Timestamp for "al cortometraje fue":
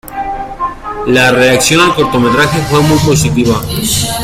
1.81-2.81